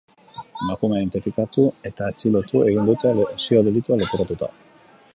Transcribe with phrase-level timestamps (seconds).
[0.63, 4.53] Emakumea identifikatu eta atxilotu egin dute, lesio-delitua leporatuta.